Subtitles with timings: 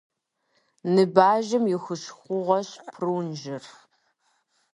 [0.93, 3.63] Ныбажэм и хущхъуэгъуэщ прунжыр.